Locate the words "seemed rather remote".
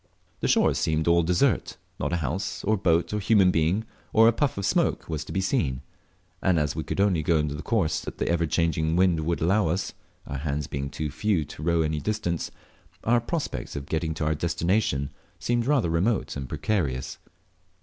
15.37-16.35